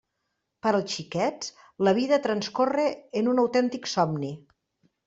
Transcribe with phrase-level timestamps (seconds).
[0.65, 1.53] Per als xiquets
[1.89, 2.89] la vida transcorre
[3.23, 4.35] en un autèntic somni.